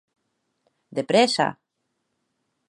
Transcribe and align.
De 0.99 1.03
prèssa! 1.11 1.47